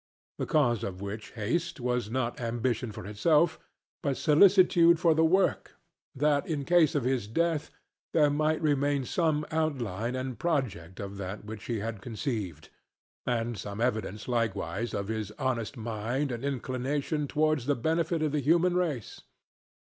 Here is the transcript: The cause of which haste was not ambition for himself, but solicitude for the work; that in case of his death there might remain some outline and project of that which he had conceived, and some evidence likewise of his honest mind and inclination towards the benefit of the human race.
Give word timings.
The 0.39 0.47
cause 0.47 0.83
of 0.83 0.99
which 0.99 1.33
haste 1.33 1.79
was 1.79 2.09
not 2.09 2.41
ambition 2.41 2.91
for 2.91 3.03
himself, 3.03 3.59
but 4.01 4.17
solicitude 4.17 4.99
for 4.99 5.13
the 5.13 5.23
work; 5.23 5.75
that 6.15 6.47
in 6.47 6.65
case 6.65 6.95
of 6.95 7.03
his 7.03 7.27
death 7.27 7.69
there 8.11 8.31
might 8.31 8.63
remain 8.63 9.05
some 9.05 9.45
outline 9.51 10.15
and 10.15 10.39
project 10.39 10.99
of 10.99 11.17
that 11.17 11.45
which 11.45 11.65
he 11.65 11.81
had 11.81 12.01
conceived, 12.01 12.69
and 13.27 13.59
some 13.59 13.79
evidence 13.79 14.27
likewise 14.27 14.95
of 14.95 15.07
his 15.09 15.29
honest 15.37 15.77
mind 15.77 16.31
and 16.31 16.43
inclination 16.43 17.27
towards 17.27 17.67
the 17.67 17.75
benefit 17.75 18.23
of 18.23 18.31
the 18.31 18.39
human 18.41 18.75
race. 18.75 19.21